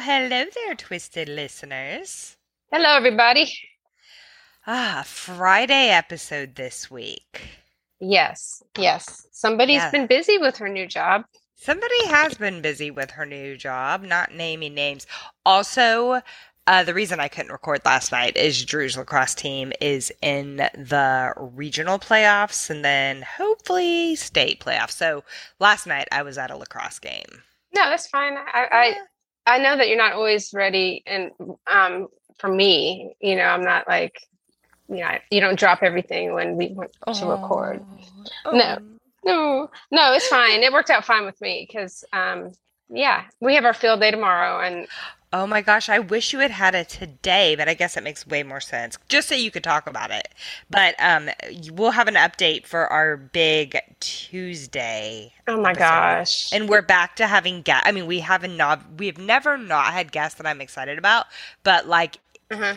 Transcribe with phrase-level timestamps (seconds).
[0.00, 2.38] Well, hello there, twisted listeners.
[2.72, 3.52] Hello, everybody.
[4.66, 7.42] Ah, Friday episode this week.
[8.00, 9.26] Yes, yes.
[9.30, 9.90] Somebody's Yeah.
[9.90, 11.26] been busy with her new job.
[11.54, 15.06] Somebody has been busy with her new job, not naming names.
[15.44, 16.22] Also,
[16.66, 21.34] uh, the reason I couldn't record last night is Drew's lacrosse team is in the
[21.36, 24.92] regional playoffs and then hopefully state playoffs.
[24.92, 25.24] So
[25.58, 27.42] last night I was at a lacrosse game.
[27.74, 28.38] No, that's fine.
[28.38, 28.96] I, I
[29.50, 31.32] I know that you're not always ready, and
[31.66, 34.26] um, for me, you know, I'm not like,
[34.88, 37.84] you know, you don't drop everything when we want to record.
[38.44, 38.50] Oh.
[38.52, 38.78] No.
[39.22, 40.62] No, no, it's fine.
[40.62, 42.52] It worked out fine with me because, um,
[42.90, 44.86] yeah, we have our field day tomorrow, and
[45.32, 48.26] Oh my gosh, I wish you had had it today, but I guess it makes
[48.26, 50.26] way more sense just so you could talk about it.
[50.68, 51.30] But um,
[51.70, 55.84] we'll have an update for our big Tuesday, oh my episode.
[55.84, 57.86] gosh, and we're back to having guests.
[57.86, 61.26] I mean, we haven't not we have never not had guests that I'm excited about,
[61.62, 62.18] but like
[62.50, 62.74] uh-huh.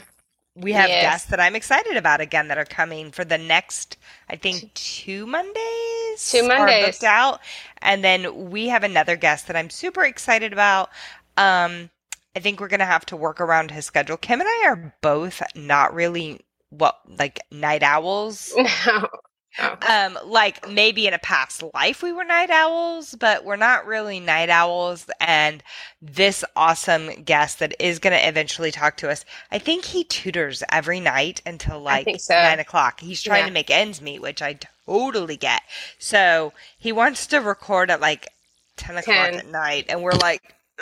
[0.55, 1.01] We have Yes.
[1.03, 3.97] guests that I'm excited about again that are coming for the next,
[4.29, 6.29] I think, two Mondays.
[6.31, 6.85] Two are Mondays.
[6.85, 7.39] booked out,
[7.81, 10.89] and then we have another guest that I'm super excited about.
[11.37, 11.89] Um,
[12.35, 14.17] I think we're gonna have to work around his schedule.
[14.17, 18.53] Kim and I are both not really what like night owls.
[18.55, 19.07] no,
[19.59, 19.77] no.
[19.87, 24.19] Um, like maybe in a past life we were night owls, but we're not really
[24.19, 25.05] night owls.
[25.19, 25.63] And
[26.01, 30.63] this awesome guest that is going to eventually talk to us, I think he tutors
[30.71, 32.33] every night until like so.
[32.33, 32.99] nine o'clock.
[32.99, 33.47] He's trying Yeah.
[33.47, 35.61] to make ends meet, which I totally get.
[35.99, 38.27] So he wants to record at like
[38.77, 39.35] 10 o'clock 10.
[39.35, 39.85] at night.
[39.89, 40.41] And we're like,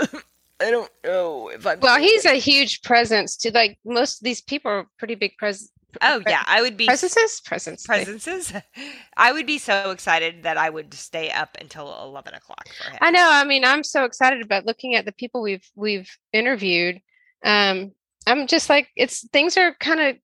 [0.61, 1.79] I don't know if I'm.
[1.79, 5.71] Well, he's a huge presence to like most of these people are pretty big pres.
[6.01, 6.43] Oh, yeah.
[6.45, 8.53] I would be presences, presence, presences.
[9.17, 12.97] I would be so excited that I would stay up until 11 o'clock for him.
[13.01, 13.27] I know.
[13.29, 17.01] I mean, I'm so excited about looking at the people we've we've interviewed.
[17.43, 17.91] Um,
[18.27, 20.17] I'm just like, it's things are kind of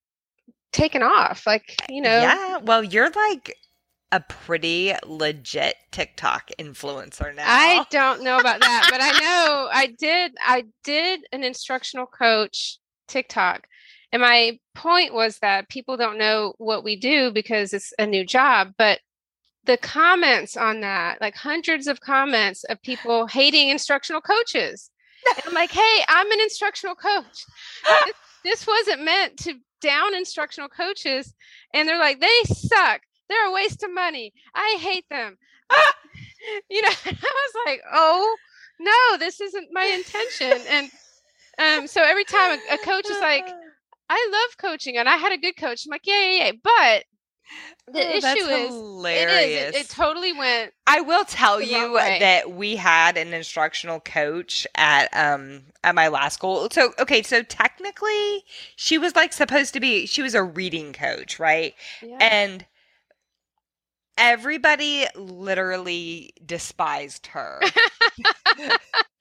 [0.71, 1.45] taken off.
[1.47, 3.55] Like, you know, Yeah, well, you're like
[4.11, 7.43] a pretty legit TikTok influencer now.
[7.45, 10.33] I don't know about that, but I know I did.
[10.43, 13.67] I did an instructional coach TikTok.
[14.11, 18.25] And my point was that people don't know what we do because it's a new
[18.25, 18.73] job.
[18.77, 18.99] But
[19.65, 24.89] the comments on that, like hundreds of comments of people hating instructional coaches.
[25.35, 27.45] And I'm like, hey, I'm an instructional coach.
[28.05, 31.33] This, this wasn't meant to down instructional coaches.
[31.73, 33.01] And they're like, they suck.
[33.27, 34.33] They're a waste of money.
[34.55, 35.37] I hate them.
[36.69, 38.37] you know, I was like, oh
[38.79, 40.61] no, this isn't my intention.
[40.69, 40.91] And
[41.59, 43.47] um, so every time a, a coach is like,
[44.09, 45.85] I love coaching and I had a good coach.
[45.85, 46.51] I'm like, yeah, yeah, yeah.
[46.63, 47.05] But
[47.93, 52.51] the Oh, issue is, it is, it, it totally went, I will tell you that
[52.51, 56.69] we had an instructional coach at um at my last school.
[56.71, 58.45] So okay, so technically
[58.75, 61.73] she was like supposed to be she was a reading coach, right?
[62.01, 62.21] yeah.
[62.21, 62.65] And
[64.17, 67.71] everybody literally despised her.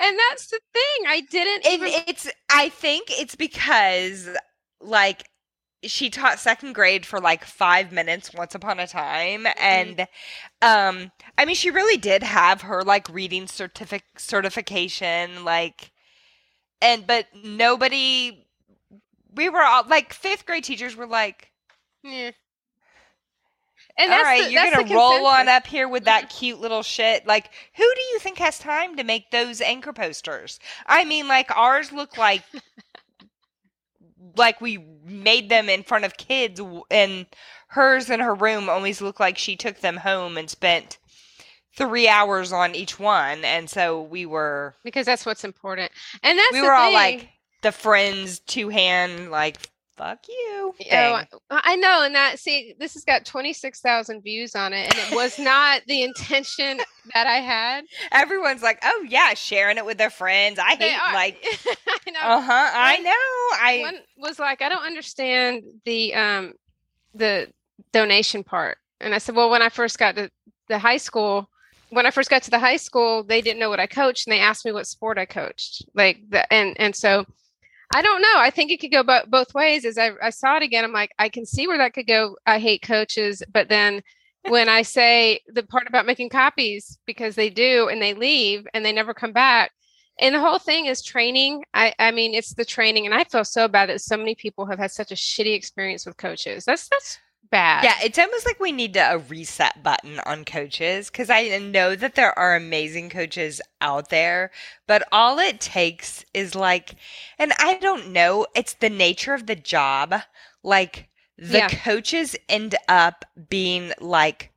[0.00, 1.06] and that's the thing.
[1.08, 4.28] I didn't even, it's i think it's because
[4.80, 5.24] like
[5.84, 10.00] she taught second grade for like five minutes once upon a time and
[10.62, 15.92] um i mean she really did have her like reading certific certification like
[16.82, 18.46] and but nobody
[19.34, 21.50] we were all like fifth grade teachers were like
[22.02, 22.30] yeah.
[23.98, 26.38] And all right the, you're gonna roll on up here with that mm-hmm.
[26.38, 27.26] cute little shit.
[27.26, 30.58] Like who do you think has time to make those anchor posters?
[30.86, 32.42] I mean like ours look like
[34.36, 37.26] like we made them in front of kids and
[37.68, 40.98] hers in her room always looked like she took them home and spent
[41.76, 45.90] three hours on each one and so we were because that's what's important.
[46.22, 47.28] And that's we were all like
[47.62, 49.56] the friends two hand like
[50.00, 51.20] fuck you Oh.
[51.50, 54.94] I know, and that see, this has got twenty six thousand views on it, and
[55.12, 56.78] it was not the intention
[57.14, 57.84] that I had.
[58.12, 61.44] everyone's like oh yeah sharing it with their friends i They hate are- like
[62.06, 62.20] I know.
[62.20, 63.10] uh-huh i know
[63.62, 66.52] i One was like, I don't understand the um
[67.14, 67.48] the
[67.92, 70.30] donation part, and I said, well, when I first got to
[70.68, 71.48] the high school,
[71.90, 74.32] when I first got to the high school, they didn't know what I coached, and
[74.32, 77.26] they asked me what sport I coached, like the, and and so.
[77.92, 78.34] I don't know.
[78.36, 79.84] I think it could go bo- both ways.
[79.84, 82.36] As I, I saw it again, I'm like, I can see where that could go.
[82.46, 84.02] I hate coaches, but then
[84.48, 88.84] when I say the part about making copies because they do and they leave and
[88.84, 89.72] they never come back,
[90.20, 91.64] and the whole thing is training.
[91.74, 94.66] I, I mean, it's the training, and I feel so bad that so many people
[94.66, 96.64] have had such a shitty experience with coaches.
[96.64, 97.18] That's that's
[97.50, 97.90] bad.
[97.90, 102.14] Yeah, it's almost like we need a reset button on coaches because I know that
[102.14, 104.50] there are amazing coaches out there,
[104.86, 106.96] but all it takes is like,
[107.38, 110.14] and I don't know, it's the nature of the job.
[110.62, 111.08] Like,
[111.38, 111.68] the Yeah.
[111.68, 114.52] coaches end up being like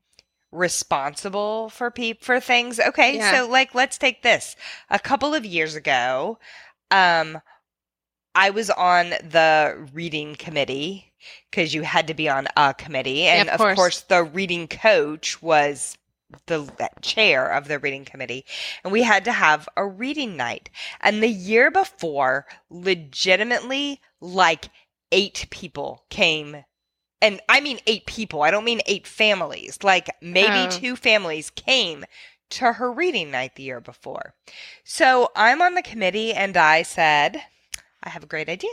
[0.51, 2.79] responsible for peop for things.
[2.79, 3.21] Okay, Yeah.
[3.21, 4.55] so like let's take this.
[4.89, 6.39] A couple of years ago,
[6.91, 7.39] um
[8.35, 11.12] I was on the reading committee
[11.49, 13.75] because you had to be on a committee and of of course.
[13.75, 15.97] course the reading coach was
[16.47, 18.43] the uh, chair of the reading committee
[18.83, 20.69] and we had to have a reading night
[21.01, 24.69] and the year before legitimately like
[25.11, 26.63] eight people came
[27.21, 28.41] and I mean eight people.
[28.41, 29.79] I don't mean eight families.
[29.83, 30.69] Like maybe Oh.
[30.69, 32.03] two families came
[32.51, 34.33] to her reading night the year before.
[34.83, 37.41] So I'm on the committee and I said,
[38.03, 38.71] I have a great idea.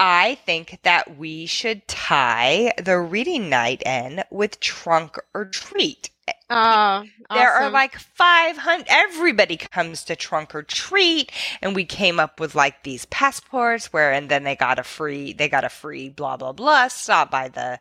[0.00, 6.10] I think that we should tie the reading night in with trunk or treat.
[6.50, 11.30] Oh, There are like 500 everybody comes to trunk or treat
[11.62, 15.32] and we came up with like these passports where and then they got a free
[15.32, 17.80] they got a free blah blah blah stop by the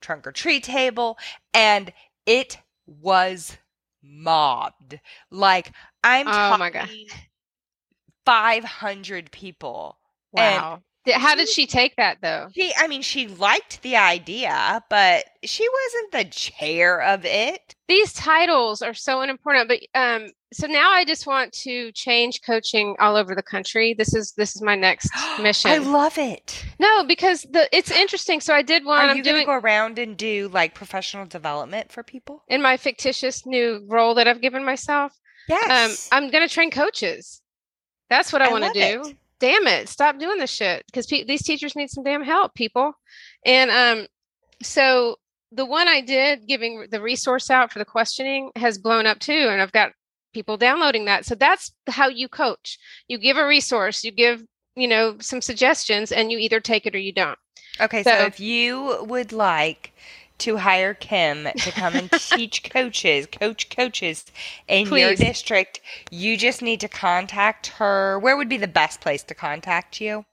[0.00, 1.18] trunk or treat table
[1.54, 1.92] and
[2.26, 3.58] it was
[4.02, 5.00] mobbed
[5.30, 5.72] like
[6.04, 6.88] i'm Oh my God.
[6.88, 7.08] talking
[8.26, 9.98] 500 people
[10.32, 10.76] wow.
[10.76, 12.48] Th- How did she take that though?
[12.54, 18.12] she i mean she liked the idea but she wasn't the chair of it These
[18.14, 23.16] titles are so unimportant, but um, so now I just want to change coaching all
[23.16, 23.92] over the country.
[23.92, 25.10] This is this is my next
[25.42, 25.70] mission.
[25.70, 28.40] i love it no, because the it's interesting.
[28.40, 29.00] So I did one.
[29.00, 32.42] Are I'm you going doing to go around and do like professional development for people?
[32.48, 35.12] in my fictitious new role that I've given myself.
[35.12, 36.08] Um, Yes.
[36.10, 37.42] I'm going to train coaches.
[38.08, 39.08] That's what I, want to do.
[39.10, 39.16] it.
[39.40, 39.88] Damn it!
[39.88, 42.92] Stop doing this shit because pe- these teachers need some damn help, people.
[43.44, 44.06] And um,
[44.62, 45.16] so
[45.52, 49.48] the one I did giving the resource out for the questioning has blown up too,
[49.50, 49.92] and I've got
[50.32, 51.24] people downloading that.
[51.24, 52.78] So that's how you coach.
[53.08, 54.42] You give a resource, you give
[54.76, 57.38] you know some suggestions, and you either take it or you don't.
[57.80, 59.92] Okay, so, so- if you would like
[60.38, 64.24] to hire Kim to come and teach coaches, coach coaches
[64.68, 68.18] in your district, you just need to contact her.
[68.18, 70.24] Where would be the best place to contact you?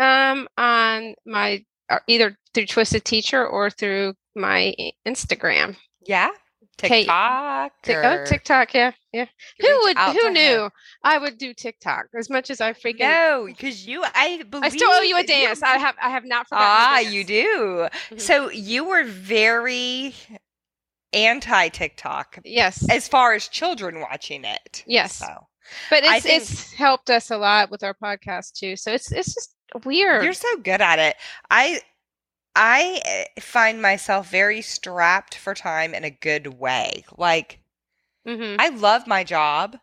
[0.00, 4.74] Um, on my uh, either through Twisted Teacher or through my
[5.06, 5.76] Instagram.
[6.06, 6.30] Yeah?
[6.78, 7.72] TikTok?
[7.82, 9.26] Tik- or oh, TikTok, yeah, yeah.
[9.60, 9.98] Who would?
[9.98, 10.70] Who knew
[11.04, 13.00] I would do TikTok as much as I freaking?
[13.00, 15.62] No, because you, I believe I still owe you a that you- dance.
[15.62, 15.94] I have.
[16.02, 16.66] I have not forgotten.
[16.68, 17.88] Ah, you do.
[18.10, 18.20] Mhm.
[18.20, 20.14] So you were very
[21.12, 24.82] anti TikTok Yes, as far as children watching it.
[24.86, 25.16] Yes.
[25.16, 25.46] So
[25.90, 28.76] but it's think- it's helped us a lot with our podcast too.
[28.76, 29.54] So it's it's just
[29.84, 30.24] weird.
[30.24, 31.16] you're so good at it.
[31.50, 31.80] I
[32.54, 37.04] I eh, find myself very strapped for time in a good way.
[37.16, 37.60] Like
[38.26, 38.56] Mhm.
[38.58, 39.78] I love my job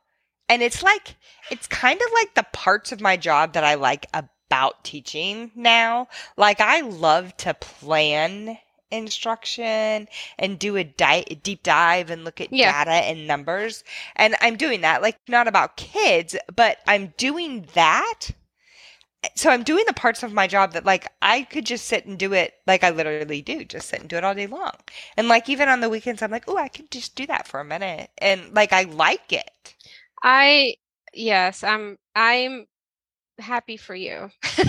[0.47, 1.15] and it's like
[1.51, 6.07] it's kind of like the parts of my job that I like about teaching now.
[6.37, 8.57] Like I love to plan
[8.91, 10.07] instruction
[10.39, 12.71] and do a di- deep dive and look at Yeah.
[12.71, 13.83] data and numbers.
[14.15, 18.29] And I'm doing that like not about kids, but I'm doing that
[19.35, 22.17] so I'm doing the parts of my job that like I could just sit and
[22.17, 24.73] do it like I literally do, just sit and do it all day long.
[25.17, 27.59] And like even on the weekends I'm like, "Oh, I could just do that for
[27.59, 29.75] a minute." And like I like it.
[30.23, 30.75] I
[31.13, 32.65] yes, I'm I'm
[33.39, 34.31] happy for you.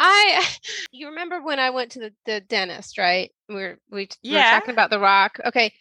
[0.00, 0.44] I
[0.90, 3.30] you remember when I went to the, the dentist, right?
[3.48, 5.38] We were we, we were talking about the rock.
[5.44, 5.72] Okay.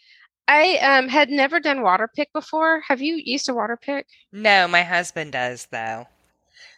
[0.53, 2.81] I um had never done water pick before.
[2.87, 4.07] Have you used a water pick?
[4.33, 6.07] No, my husband does though.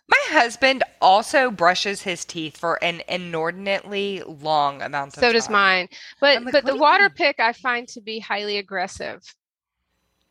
[0.08, 5.30] My husband also brushes his teeth for an inordinately long amount of time.
[5.30, 5.88] So does mine.
[6.20, 9.22] But like, but the water mean?" pick I find to be highly aggressive.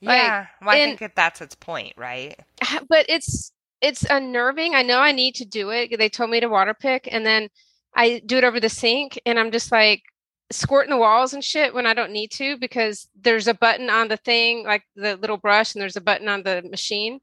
[0.04, 2.38] like, Yeah, well, I in- think that's its point, right?
[2.88, 4.74] But it's it's unnerving.
[4.74, 5.96] I know I need to do it.
[5.98, 7.48] They told me to water pick and then
[7.94, 10.02] I do it over the sink and I'm just like
[10.52, 14.08] squirting the walls and shit when I don't need to because there's a button on
[14.08, 17.20] the thing like the little brush and there's a button on the machine.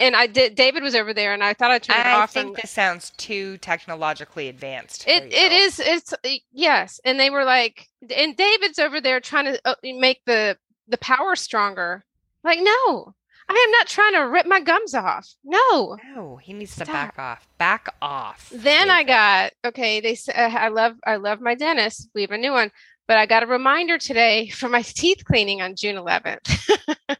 [0.00, 2.30] And I did David was over there and I thought I'd turn it off.
[2.30, 5.06] I think and this sounds too technologically advanced.
[5.06, 6.12] it it is it's
[6.50, 10.56] yes and they were like and David's over there trying to uh, make the
[10.88, 12.04] the power stronger.
[12.42, 13.14] Like no.
[13.48, 15.28] I am not trying to rip my gums off.
[15.44, 15.96] No.
[16.14, 17.46] No, he needs to back off.
[17.58, 18.50] Back off.
[18.54, 20.00] Then I got okay.
[20.00, 22.08] They said uh, I love I love my dentist.
[22.14, 22.70] We have a new one,
[23.06, 26.78] but I got a reminder today for my teeth cleaning on June 11th.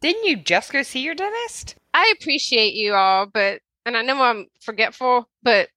[0.00, 1.76] Didn't you just go see your dentist?
[1.92, 5.68] I appreciate you all, but and I know I'm forgetful, but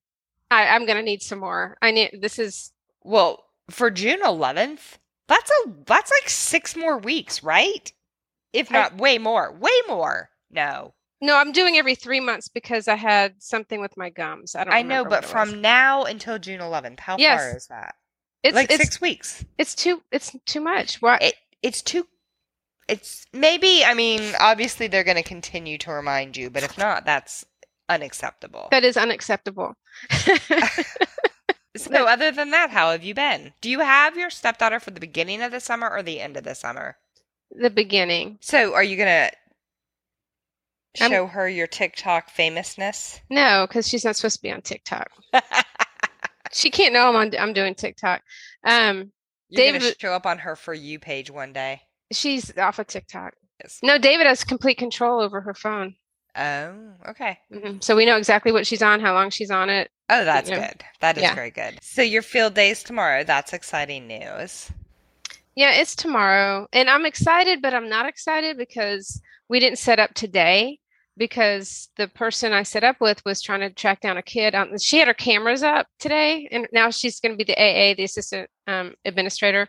[0.50, 1.76] I, I'm gonna need some more.
[1.82, 2.72] I need this is
[3.04, 4.96] Well, for June 11th,
[5.28, 7.92] that's a that's like 6 more weeks, right?
[8.52, 9.52] If I- not way more.
[9.52, 10.30] Way more.
[10.50, 10.94] No.
[11.20, 14.54] no, I'm doing every three months because I had something with my gums.
[14.54, 14.72] I don't.
[14.72, 15.30] I know, but was.
[15.30, 17.40] from now until June 11th, how Yes.
[17.40, 17.94] far is that?
[18.44, 19.44] it's like it's 6 weeks.
[19.58, 21.02] it's too it's too much.
[21.02, 21.18] Why?
[21.20, 22.06] It it's too
[22.88, 27.04] it's maybe I mean, obviously they're going to continue to remind you, but if not,
[27.04, 27.44] that's
[27.88, 28.68] unacceptable.
[28.70, 29.74] that is unacceptable.
[31.76, 33.52] So other than that, how have you been?
[33.60, 36.42] Do you have your stepdaughter for the beginning of the summer or the end of
[36.42, 36.96] the summer?
[37.50, 38.38] The beginning.
[38.40, 39.30] So are you gonna
[41.00, 43.20] I'm- show her your TikTok famousness?
[43.30, 45.10] No, because she's not supposed to be on TikTok.
[46.50, 47.32] She can't know I'm on.
[47.38, 48.22] I'm doing TikTok.
[48.64, 49.12] Um,
[49.50, 51.82] You're gonna David- show up on her for you page one day.
[52.10, 53.34] she's off of TikTok.
[53.62, 53.80] Yes.
[53.82, 55.96] No, David has complete control over her phone,
[56.34, 57.38] Oh, okay.
[57.52, 57.84] Mhm.
[57.84, 59.90] so we know exactly what she's on, how long she's on it.
[60.08, 60.68] Oh, that's Yeah.
[60.68, 60.84] good.
[61.00, 61.34] That is Yeah.
[61.34, 61.78] very good.
[61.82, 63.24] So your field days tomorrow.
[63.24, 64.70] That's exciting news.
[65.58, 70.14] Yeah, it's tomorrow, and I'm excited, but I'm not excited because we didn't set up
[70.14, 70.78] today
[71.16, 74.54] because the person I set up with was trying to track down a kid.
[74.54, 77.92] On, she had her cameras up today, and now she's going to be the AA,
[77.96, 79.66] the assistant um, administrator.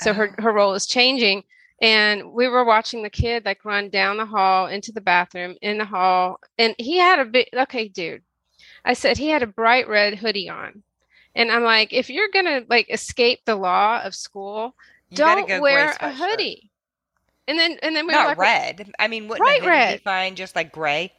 [0.00, 0.42] So her Oh.
[0.42, 1.44] her role is changing.
[1.80, 5.78] And we were watching the kid like run down the hall into the bathroom in
[5.78, 8.24] the hall, and he had a big okay, dude.
[8.84, 10.82] I said he had a bright red hoodie on.
[11.36, 14.74] And I'm like, if you're gonna like escape the law of school,
[15.10, 16.70] You don't go wear a hoodie.
[17.46, 18.92] And then and then we were Not like, red.
[18.98, 20.02] I mean, wouldn't a hoodie be red.
[20.02, 21.12] fine just like gray?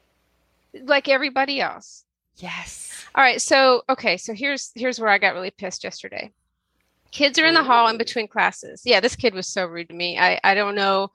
[0.83, 2.03] like everybody else.
[2.37, 3.05] Yes.
[3.15, 6.31] All right, so okay, so here's here's where I got really pissed yesterday.
[7.11, 8.83] Kids are in the hall in between classes.
[8.85, 10.17] Yeah, this kid was so rude to me.
[10.19, 11.11] I I don't know.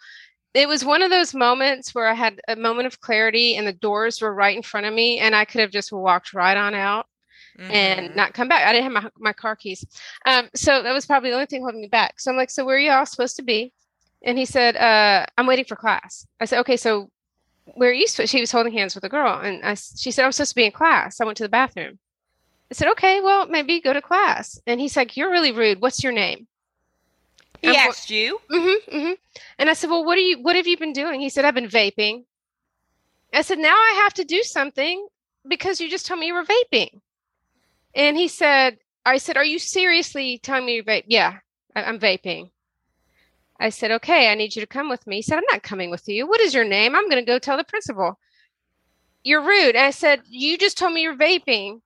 [0.52, 3.72] It was one of those moments where I had a moment of clarity and the
[3.72, 6.74] doors were right in front of me and I could have just walked right on
[6.74, 7.06] out
[7.58, 8.16] and Mhm.
[8.16, 8.66] not come back.
[8.66, 9.84] I didn't have my my car keys.
[10.26, 12.20] Um, so that was probably the only thing holding me back.
[12.20, 13.72] So I'm like, so where are you all supposed to be?
[14.22, 16.26] And he said, uh, I'm waiting for class.
[16.40, 17.10] I said, okay, so
[17.74, 18.30] where are you supposed?
[18.30, 20.64] She was holding hands with a girl, and I, she said, I'm supposed to be
[20.64, 21.20] in class.
[21.20, 21.98] I went to the bathroom.
[22.70, 24.58] I said, okay, well, maybe go to class.
[24.66, 25.80] And he's like, you're really rude.
[25.80, 26.46] What's your name?
[27.60, 28.40] He I'm asked you.
[28.50, 29.12] Mm-hmm, mm-hmm.
[29.58, 30.42] And I said, well, what are you?
[30.42, 31.20] What have you been doing?
[31.20, 32.24] He said, I've been vaping.
[33.32, 35.06] I said, now I have to do something
[35.46, 37.00] because you just told me you were vaping.
[37.94, 41.04] And he said, I said, are you seriously telling me you're vape?
[41.06, 41.38] Yeah,
[41.76, 42.50] I- I'm vaping.
[43.60, 45.16] I said, okay, I need you to come with me.
[45.16, 46.26] He said, I'm not coming with you.
[46.26, 46.94] What is your name?
[46.94, 48.18] I'm going to go tell the principal.
[49.22, 49.76] You're rude.
[49.76, 51.80] And I said, you just told me you're vaping.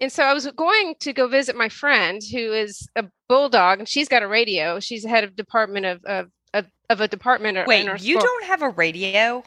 [0.00, 3.88] And so I was going to go visit my friend who is a bulldog and
[3.88, 4.78] she's got a radio.
[4.80, 7.66] She's the head of department of of, of, of a department.
[7.66, 8.20] Wait, you school.
[8.20, 9.42] don't have a radio?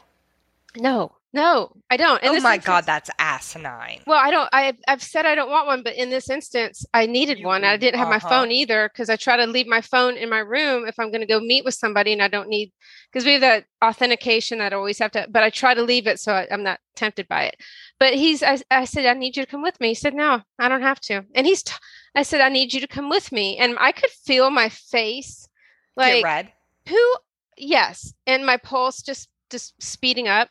[0.76, 2.22] No, no, I don't.
[2.22, 4.02] In oh my instance- god, that's asinine.
[4.06, 4.48] Well, I don't.
[4.52, 7.64] I I've said I don't want one, but in this instance, I needed You- one.
[7.64, 8.28] I didn't have my uh-huh.
[8.28, 11.22] phone either because I try to leave my phone in my room if I'm going
[11.22, 12.70] to go meet with somebody, and I don't need
[13.10, 15.26] because we have that authentication that I always have to.
[15.30, 17.56] But I try to leave it so I, I'm not tempted by it.
[17.98, 18.42] But he's.
[18.42, 19.88] I, I said I need you to come with me.
[19.88, 21.24] He said no, I don't have to.
[21.34, 21.62] And he's.
[21.62, 21.72] T-
[22.14, 25.48] I said I need you to come with me, and I could feel my face,
[25.96, 26.52] Get like red.
[26.88, 27.14] who
[27.56, 30.48] yes and my pulse just just speeding up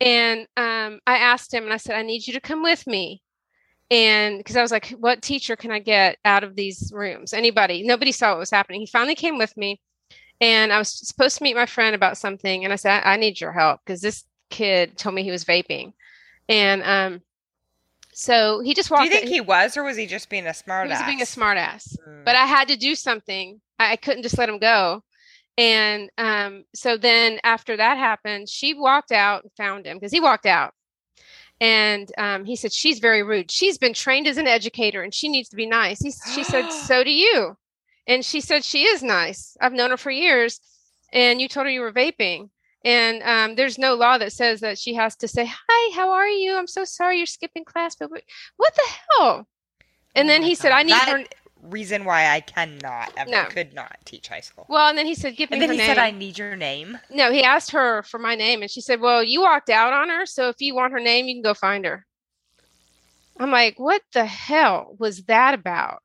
[0.00, 3.20] and um i asked him and i said i need you to come with me
[3.90, 7.82] and because i was like what teacher can i get out of these rooms anybody
[7.82, 9.80] nobody saw what was happening he finally came with me
[10.40, 13.16] and i was supposed to meet my friend about something and i said i, I
[13.16, 15.92] need your help because this kid told me he was vaping
[16.48, 17.20] and um
[18.12, 19.02] so he just walked.
[19.02, 21.02] Do you think in- he was, or was he just being a smart he was
[21.04, 21.28] being a ass?
[21.28, 22.24] smart ass Mm.
[22.24, 23.60] but I had to do something.
[23.78, 25.04] I, I couldn't just let him go.
[25.58, 30.20] And um, so then after that happened, she walked out and found him because he
[30.20, 30.72] walked out.
[31.60, 33.50] And um, he said, She's very rude.
[33.50, 36.00] She's been trained as an educator and she needs to be nice.
[36.00, 37.56] He, she said, So do you.
[38.06, 39.56] And she said, She is nice.
[39.60, 40.60] I've known her for years.
[41.12, 42.50] And you told her you were vaping.
[42.84, 46.28] And um, there's no law that says that she has to say, Hi, how are
[46.28, 46.56] you?
[46.56, 47.96] I'm so sorry you're skipping class.
[47.96, 48.10] But
[48.56, 48.88] what the
[49.18, 49.48] hell?
[50.14, 51.24] And Oh then he said, I need That her.
[51.62, 53.44] Reason why I cannot ever No.
[53.46, 54.66] could not teach high school.
[54.68, 56.56] Well, and then he said, "Give me and then he name." said, "I need your
[56.56, 59.92] name." no, he asked her for my name, and she said, "Well, you walked out
[59.92, 62.06] on her, so if you want her name, you can go find her."
[63.38, 66.02] I'm like, "What the hell was that about?"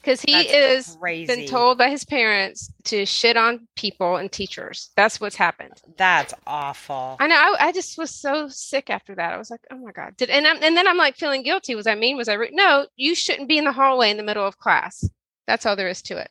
[0.00, 0.52] Because he That's
[0.88, 1.26] is crazy.
[1.26, 4.90] been told by his parents to shit on people and teachers.
[4.96, 5.74] That's what's happened.
[5.96, 7.16] That's awful.
[7.20, 7.34] I know.
[7.36, 9.32] I, I just was so sick after that.
[9.34, 11.74] I was like, "Oh my god!" Did and I'm, and then I'm like feeling guilty.
[11.74, 12.16] Was I mean?
[12.16, 12.50] Was I rude?
[12.52, 15.04] No, you shouldn't be in the hallway in the middle of class.
[15.46, 16.30] That's all there is to it.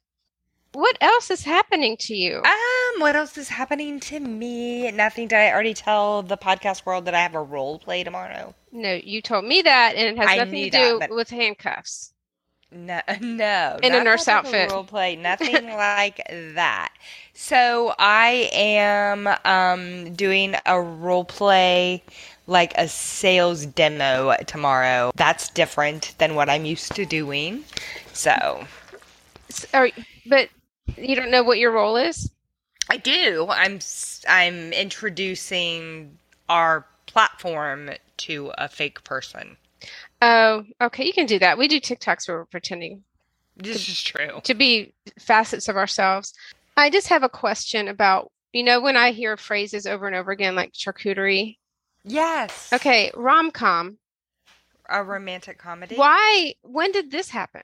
[0.73, 2.37] What else is happening to you?
[2.43, 4.91] Um, what else is happening to me?
[4.91, 5.27] Nothing.
[5.27, 8.53] Did I already tell the podcast world that I have a role play tomorrow?
[8.71, 11.29] No, you told me that, and it has I nothing to do that, but- with
[11.29, 12.13] handcuffs.
[12.71, 13.79] No, no.
[13.81, 14.69] In a nurse that type of outfit.
[14.71, 16.93] Role play, nothing like that.
[17.33, 22.03] So I am um, doing a role play,
[22.47, 25.11] like a sales demo tomorrow.
[25.15, 27.63] That's different than what I'm used to doing.
[28.13, 28.65] So
[29.49, 29.89] S- Or,
[30.25, 30.49] but
[30.97, 32.31] you don't know what your role is.
[32.89, 33.47] I do.
[33.49, 33.79] I'm
[34.27, 36.17] I'm introducing
[36.49, 39.57] our platform to a fake person.
[40.21, 41.57] Oh, okay, you can do that.
[41.57, 43.03] We do TikToks where we're pretending
[43.55, 44.41] This is true.
[44.43, 46.33] to be facets of ourselves.
[46.75, 50.31] I just have a question about, you know, when I hear phrases over and over
[50.31, 51.57] again like charcuterie.
[52.03, 52.71] Yes.
[52.71, 53.97] Okay, rom com.
[54.89, 55.95] A romantic comedy.
[55.95, 56.53] Why?
[56.61, 57.63] When did this happen?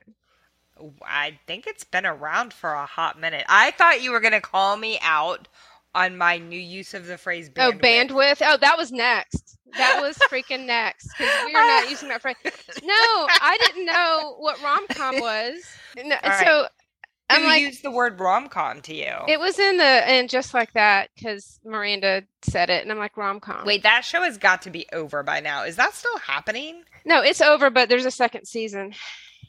[1.02, 3.46] I think it's been around for a hot minute.
[3.48, 5.48] I thought you were going to call me out
[5.94, 7.74] on my new use of the phrase oh, bandwidth.
[7.74, 8.42] Oh, bandwidth.
[8.42, 9.56] Oh, that was next.
[9.76, 12.36] That was freaking next because we are not using that phrase.
[12.82, 15.64] No, I didn't know what rom com was.
[15.96, 16.44] No, right.
[16.46, 16.66] so
[17.30, 19.12] I'm Who like, used the word rom com to you?
[19.28, 23.16] it was in the and just like that because Miranda said it, and I'm like
[23.16, 23.64] rom com.
[23.66, 25.64] Wait, that show has got to be over by now.
[25.64, 26.82] Is that still happening?
[27.06, 28.94] no, it's over, but there's a second season.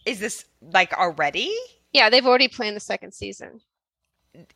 [0.05, 1.53] Is this like already?
[1.93, 3.59] Yeah, they've already planned the second season.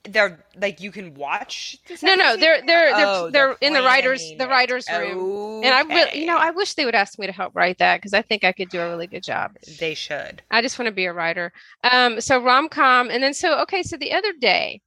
[0.03, 1.77] They're like you can watch.
[2.01, 4.49] No, no, they're they're they're, Oh, they're in the writers the it.
[4.49, 5.63] writers room.
[5.63, 7.97] And I really, you know, I wish they would ask me to help write that
[7.97, 9.51] because I think I could do a really good job.
[9.79, 10.41] they should.
[10.51, 11.51] I just want to be a writer.
[11.91, 14.81] Um, so rom com, and then so okay, so the other day,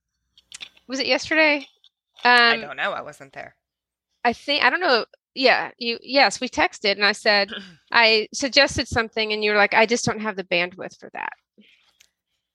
[0.88, 1.66] was it yesterday?
[2.24, 2.92] I Um, don't know.
[2.92, 3.54] I wasn't there.
[4.24, 5.04] I think I don't know.
[5.34, 7.50] Yeah, you yes, we texted, and I said
[7.92, 11.32] I suggested something, and you're like, I just don't have the bandwidth for that.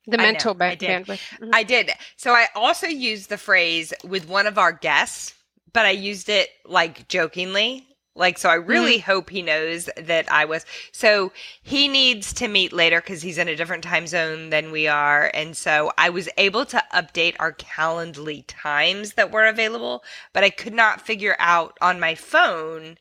[0.07, 1.05] The I know, mental I ba- did.
[1.05, 1.19] bandwidth.
[1.39, 1.49] Mhm.
[1.53, 1.91] I did.
[2.15, 5.33] So I also used the phrase with one of our guests,
[5.73, 7.83] but I used it like jokingly.
[8.15, 10.65] Like, so I really hope he knows that I was.
[10.91, 14.87] So he needs to meet later because he's in a different time zone than we
[14.87, 15.29] are.
[15.35, 20.49] And so I was able to update our Calendly times that were available, but I
[20.49, 22.97] could not figure out on my phone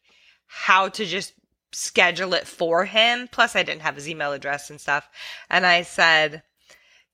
[0.49, 1.33] how to just
[1.73, 3.27] schedule it for him.
[3.33, 5.09] Plus, I didn't have his email address and stuff.
[5.49, 6.43] And I said,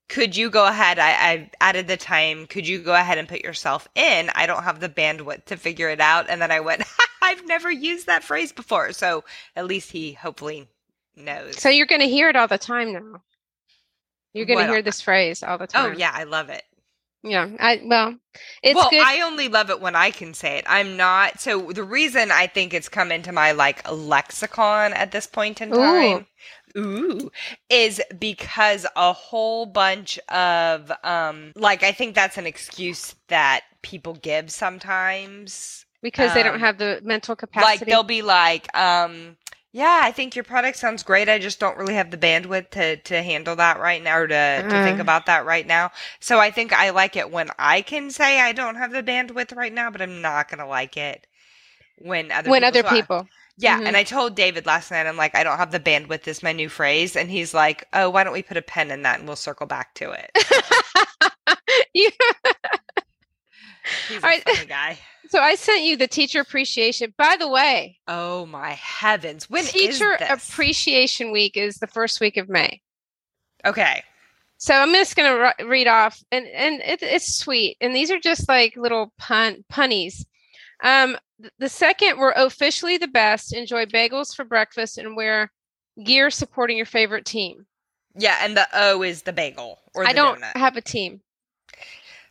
[0.09, 0.99] could you go ahead?
[0.99, 2.47] I, I added the time.
[2.47, 4.31] Could you go ahead and put yourself in?
[4.35, 6.29] I don't have the bandwidth to figure it out.
[6.29, 6.83] And then I went,
[7.23, 8.93] I've never used that phrase before.
[8.93, 9.25] So
[9.57, 10.69] at least he hopefully
[11.17, 11.59] knows.
[11.59, 13.23] So you're going to hear it all the time now.
[14.35, 15.93] You're going to hear this phrase all the oh, time.
[15.93, 16.63] oh, yeah, I love it.
[17.23, 17.49] yeah.
[17.61, 18.17] I well,
[18.63, 19.03] it's well, good.
[19.05, 20.65] I only love it when I can say it.
[20.67, 21.39] I'm not.
[21.41, 25.71] So the reason I think it's come into my like lexicon at this point in
[25.71, 26.27] time, ooh,
[27.69, 34.15] is because a whole bunch of um, like I think that's an excuse that people
[34.15, 35.85] give sometimes.
[36.03, 37.65] because they don't um, have the mental capacity.
[37.81, 39.37] Like they'll be like, um.
[39.75, 41.31] Yeah, I think your product sounds great.
[41.31, 44.63] I just don't really have the bandwidth to, to handle that right now or to,
[44.65, 45.01] to think Uh.
[45.01, 45.91] about that right now.
[46.21, 49.57] So I think I like it when I can say I don't have the bandwidth
[49.57, 51.27] right now, but I'm not gonna like it
[51.97, 53.29] when other when people, other so I- people.
[53.59, 53.87] Yeah, Mhm.
[53.89, 56.53] and I told David last night, I'm like, I don't have the bandwidth is my
[56.53, 59.27] new phrase, and he's like, Oh, why don't we put a pen in that and
[59.29, 60.31] we'll circle back to it?
[61.95, 62.11] You-
[64.09, 64.69] He's a All right.
[64.69, 64.99] guy.
[65.29, 67.13] so I sent you the teacher appreciation.
[67.19, 69.51] By the way, Oh my heavens!
[69.51, 70.31] When is teacher this?
[70.31, 72.81] appreciation week is the first week of May.
[73.65, 74.03] okay,
[74.59, 77.77] So I'm just going to r- read off, and and it, it's sweet.
[77.81, 80.25] And these are just like little pun punnies.
[80.83, 81.17] Um,
[81.59, 83.53] the second, we're officially the best.
[83.53, 85.51] Enjoy bagels for breakfast and wear
[86.05, 87.67] gear supporting your favorite team.
[88.17, 90.57] yeah, and the O is the bagel or the I don't donut.
[90.57, 91.21] have a team.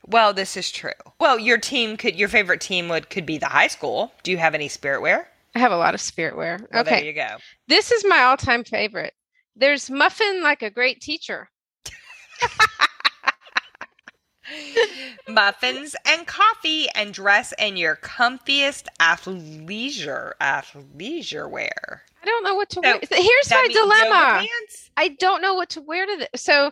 [0.08, 0.92] Well, this is true.
[1.20, 4.12] Well, your team could your favorite team would could be the high school.
[4.24, 5.28] Do you have any spirit wear?
[5.56, 6.60] I have a lot of spirit wear.
[6.72, 7.38] Well, okay, there you go.
[7.68, 9.14] this is my all-time favorite.
[9.56, 11.50] There's muffin like a great teacher.
[15.28, 22.04] Muffins and coffee and dress in your comfiest athleisure athleisure wear.
[22.22, 23.00] I don't know what to So, wear.
[23.10, 24.46] Here's my dilemma.
[24.98, 26.42] I don't know what to wear to this.
[26.42, 26.72] So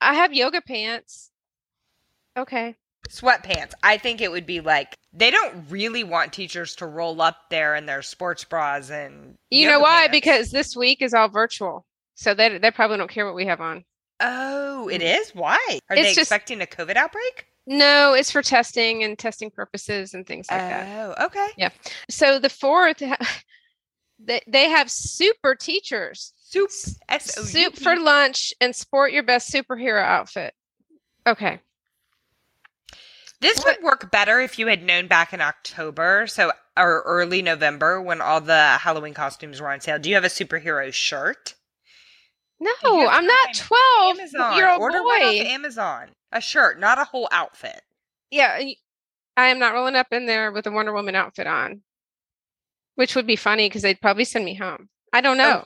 [0.00, 1.30] I have yoga pants.
[2.36, 2.76] Okay.
[3.08, 3.72] Sweatpants.
[3.82, 7.74] I think it would be like they don't really want teachers to roll up there
[7.74, 10.08] in their sports bras and You know why?
[10.08, 10.12] pants.
[10.12, 11.84] Because this week is all virtual.
[12.14, 13.84] So they they probably don't care what we have on.
[14.20, 15.20] Oh, it mm.
[15.20, 15.34] is?
[15.34, 15.58] Why?
[15.90, 17.46] Are It's they just- expecting a COVID outbreak?
[17.66, 21.16] No, it's for testing and testing purposes and things like that.
[21.18, 21.48] Oh, okay.
[21.56, 21.70] Yeah.
[22.10, 23.02] So the fourth
[24.18, 26.34] they, they have super teachers.
[26.36, 26.70] Soup.
[26.70, 30.52] Soup for lunch and sport your best superhero outfit.
[31.26, 31.58] Okay.
[33.40, 37.40] This What- would work better if you had known back in October, so or early
[37.40, 39.98] November when all the Halloween costumes were on sale.
[39.98, 41.54] Do you have a superhero shirt?
[42.64, 44.56] No, I'm not 12 Amazon.
[44.56, 45.34] year old Order one off.
[45.34, 46.08] Amazon.
[46.32, 47.82] A shirt, not a whole outfit.
[48.30, 48.58] Yeah,
[49.36, 51.82] I am not rolling up in there with a Wonder Woman outfit on,
[52.94, 54.88] which would be funny because they'd probably send me home.
[55.12, 55.64] I don't oh, know.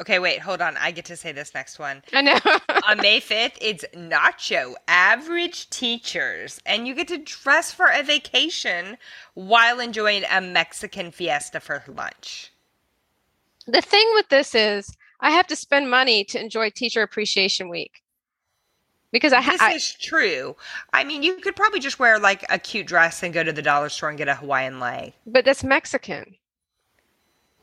[0.00, 0.76] Okay, wait, hold on.
[0.76, 2.02] I get to say this next one.
[2.12, 2.38] I know.
[2.86, 8.98] on May 5th, it's Nacho Average Teachers, and you get to dress for a vacation
[9.34, 12.52] while enjoying a Mexican fiesta for lunch.
[13.66, 18.02] the thing with this is, I have to spend money to enjoy Teacher Appreciation Week
[19.12, 20.54] because I, ha- This is true.
[20.92, 23.62] I mean, you could probably just wear like a cute dress and go to the
[23.62, 25.14] dollar store and get a Hawaiian lei.
[25.26, 26.36] but that's Mexican.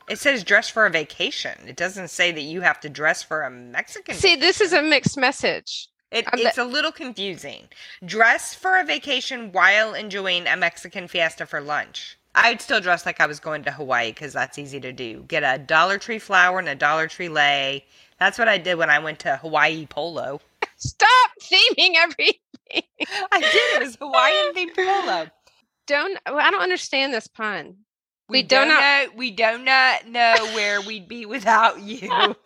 [0.08, 1.58] It says dress for a vacation.
[1.66, 4.14] It doesn't say that you have to dress for a Mexican.
[4.14, 5.88] See, this is a mixed message.
[6.12, 7.68] It, it's a little confusing.
[8.04, 12.16] Dress for a vacation while enjoying a Mexican fiesta for lunch.
[12.36, 15.24] I'd still dress like I was going to Hawaii because that's easy to do.
[15.26, 17.84] Get a Dollar Tree flower and a Dollar Tree lei.
[18.20, 20.40] That's what I did when I went to Hawaii Polo.
[20.76, 22.34] Stop theming everything.
[23.32, 23.52] I did.
[23.52, 25.26] It was Hawaiian themed polo.
[25.86, 27.76] Don't I don't understand this pun.
[28.28, 29.16] We, We do do not not- know.
[29.16, 32.10] We do not know where we'd be without you.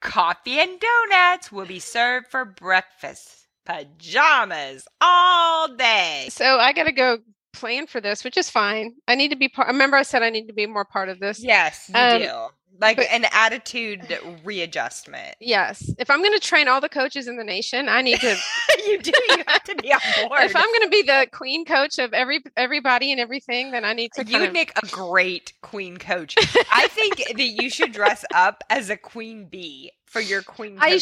[0.00, 3.46] Coffee and donuts will be served for breakfast.
[3.66, 6.26] Pajamas all day.
[6.30, 7.18] So I got to go
[7.54, 8.94] plan for this, which is fine.
[9.08, 9.68] I need to be part.
[9.68, 11.42] Remember, I said I need to be more part of this.
[11.42, 12.46] Yes, you Um, do.
[12.80, 15.36] Like but- an attitude readjustment.
[15.40, 15.92] Yes.
[15.98, 18.36] If I'm going to train all the coaches in the nation, I need to.
[18.86, 19.12] you do.
[19.30, 20.42] You have to be on board.
[20.42, 23.92] if I'm going to be the queen coach of every everybody and everything, then I
[23.92, 24.24] need to.
[24.26, 26.34] You'd of, make a great queen coach.
[26.72, 30.98] I think that you should dress up as a queen bee for your queen I
[30.98, 31.00] job.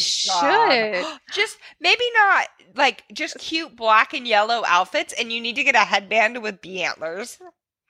[0.71, 1.05] should.
[1.33, 5.75] Just maybe not like just cute black and yellow outfits, and you need to get
[5.75, 7.37] a headband with bee antlers.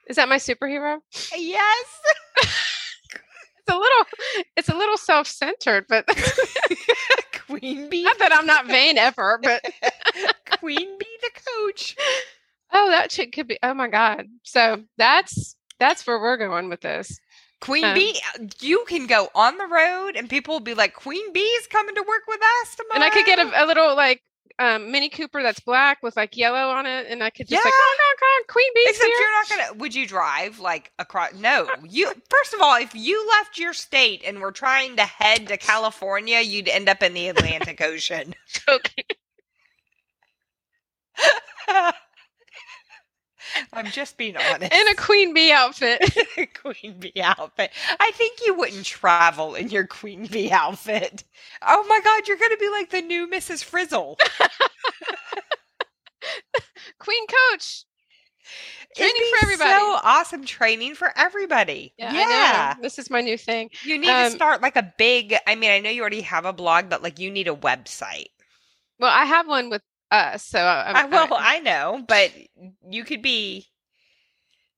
[0.08, 1.00] Is that my superhero?
[1.36, 1.86] Yes.
[3.66, 4.06] It's a little.
[4.58, 6.06] It's a little self-centered, but
[7.48, 8.04] queen bee.
[8.04, 9.40] not that I'm not vain ever.
[9.42, 9.64] But
[10.60, 11.96] queen bee the coach.
[12.74, 13.58] oh, that chick could be.
[13.64, 14.28] Oh my god.
[14.44, 17.20] So that's that's where we're going with this.
[17.62, 18.20] Queen Um, Bee,
[18.60, 22.02] you can go on the road and people will be like, Queen Bee's coming to
[22.02, 22.96] work with us tomorrow.
[22.96, 24.22] And I could get a, a little like
[24.60, 27.74] um, Mini Cooper that's black with like yellow on it, and I could just like,
[27.74, 27.80] Yeah.
[27.82, 29.16] "Honk, honk, honk, Queen Bee's Except here.
[29.20, 29.80] you're not gonna.
[29.80, 31.34] Would you drive like across?
[31.34, 31.68] No.
[31.88, 35.58] You first of all, if you left your state and were trying to head to
[35.58, 38.36] California, you'd end up in the Atlantic Ocean.
[38.70, 39.04] Okay.
[43.74, 44.74] I'm just being honest.
[44.76, 46.02] in a Queen Bee outfit.
[46.62, 47.72] queen bee outfit.
[48.00, 51.24] I think you wouldn't travel in your queen bee outfit.
[51.62, 53.64] Oh my god, you're gonna be like the new Mrs.
[53.64, 54.18] Frizzle.
[57.00, 57.86] Queen Coach.
[58.96, 59.70] Training for everybody.
[59.72, 61.94] So awesome training for everybody.
[61.98, 62.82] Yeah, know.
[62.84, 63.72] This is my new thing.
[63.84, 66.46] You need Um, to start like a big I mean, I know you already have
[66.46, 68.28] a blog, but like you need a website.
[69.00, 69.82] Well, I have one with
[70.14, 72.32] us, so uh, I, I, well, I know, but
[72.88, 73.66] you could be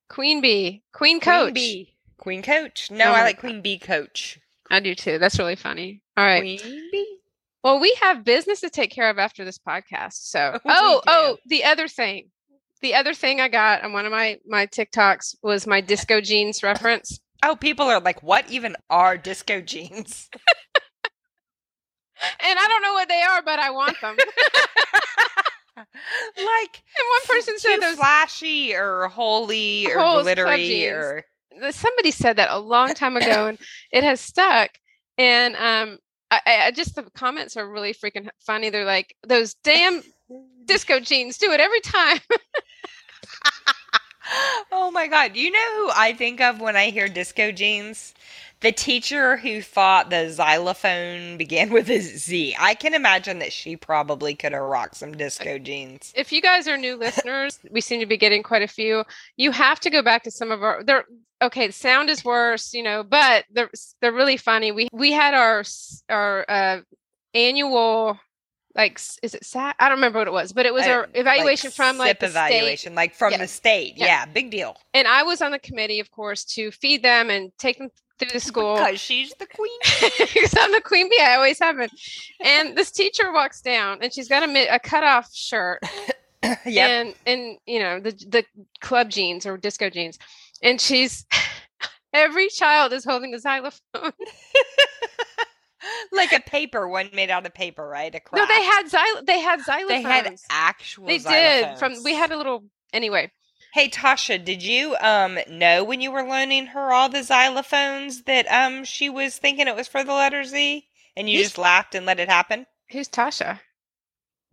[0.10, 1.54] Queen Bee, Queen Queen Coach.
[1.54, 1.92] Bee.
[2.18, 2.90] Queen Coach.
[2.90, 3.42] No, Oh I like God.
[3.42, 4.40] Queen Bee Coach.
[4.72, 5.20] I do too.
[5.20, 6.02] That's really funny.
[6.16, 6.60] All right.
[6.62, 7.18] Queen Bee.
[7.64, 10.14] Well, we have business to take care of after this podcast.
[10.30, 12.30] So, oh, oh, the other thing,
[12.82, 16.64] the other thing I got on one of my my TikToks was my disco jeans
[16.64, 17.20] reference.
[17.44, 20.30] Oh, people are like, what even are disco jeans?
[22.40, 24.16] And I don't know what they are, but I want them.
[26.38, 27.96] and like one person said those.
[27.98, 31.26] flashy or holy or Holes, glittery or
[31.72, 33.58] Somebody said that a long time ago, and
[33.92, 34.72] it has stuck.
[35.18, 36.00] And um,
[36.32, 38.70] I, I I just the comments are really freaking funny.
[38.70, 40.02] They're like, "Those damn
[40.66, 42.20] disco jeans do it every time."
[44.72, 48.15] oh my god you know who i think of when i hear disco jeans
[48.66, 53.76] the teacher who thought the xylophone began with a z i can imagine that she
[53.78, 58.00] probably could have rocked some disco jeans if you guys are new listeners, we seem
[58.00, 59.04] to be getting quite a few.
[59.38, 60.84] You have to go back to some of our.
[60.84, 61.06] They're
[61.42, 61.68] okay.
[61.68, 63.70] The sound is worse, you know, but they're
[64.02, 64.72] they're really funny.
[64.72, 65.64] We we had our
[66.10, 66.82] our uh,
[67.34, 68.20] annual
[68.76, 69.76] like is it SAT?
[69.80, 72.20] I don't remember what it was, but it was Uh, our evaluation from like SIP
[72.20, 72.40] the state.
[72.48, 74.06] evaluation like from the state Yeah.
[74.06, 77.52] yeah big deal And I was on the committee, of course, to feed them and
[77.58, 78.76] take them through the school.
[78.76, 79.80] because she's the queen
[80.34, 81.20] because I'm the queen bee.
[81.22, 81.90] I always have been.
[82.42, 85.80] And this teacher walks down, and she's got a, a cutoff shirt,
[86.66, 88.46] yep and and you know the the
[88.82, 90.18] club jeans or disco jeans,
[90.62, 91.26] and she's
[92.14, 93.80] every child is holding a xylophone.
[96.12, 98.14] like a paper one made out of paper, right?
[98.14, 99.88] A No, they had xyl- they had xylophones.
[99.88, 101.06] they had actual.
[101.06, 103.32] They did from we had a little anyway.
[103.76, 108.48] Hey Tasha, did you um know when you were loaning her all the xylophones that
[108.48, 111.94] um she was thinking it was for the letter Z, and you Who's- just laughed
[111.94, 112.68] and let it happen?
[112.92, 113.60] Who's Tasha?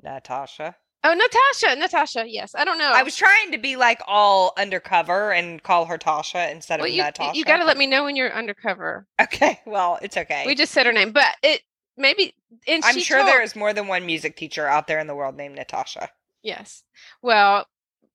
[0.02, 0.74] Natasha.
[1.04, 1.76] Oh, Natasha.
[1.76, 2.24] Natasha.
[2.26, 2.90] Yes, I don't know.
[2.92, 6.92] I was trying to be like all undercover and call her Tasha instead Well, of
[6.94, 7.38] you Natasha.
[7.38, 9.06] you got to let me know when you're undercover.
[9.20, 10.42] Okay, well, it's okay.
[10.46, 11.62] We just said her name, but it
[11.96, 12.35] maybe.
[12.68, 15.37] I'm sure told- there is more than one music teacher out there in the world
[15.37, 16.08] named Natasha.
[16.42, 16.82] Yes.
[17.22, 17.66] Well,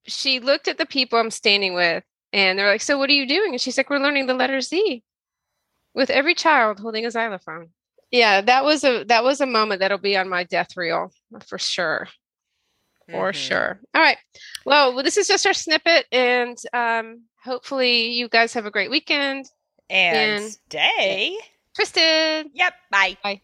[0.07, 3.27] she looked at the people I'm standing with, and they're like, "So what are you
[3.27, 5.03] doing?" And she's like, "We're learning the letter Z,
[5.93, 7.69] with every child holding a xylophone."
[8.11, 11.11] Yeah, that was a that was a moment that'll be on my death reel
[11.47, 12.07] for sure.
[13.09, 13.35] For Mhm.
[13.35, 13.79] sure.
[13.93, 14.17] All right.
[14.65, 18.89] Well, well, this is just our snippet, and um, hopefully you guys have a great
[18.91, 19.45] weekend.
[19.89, 21.37] And And- stay.
[21.73, 22.51] Tristan.
[22.53, 22.73] Yep.
[22.91, 23.17] Bye.
[23.23, 23.41] Bye.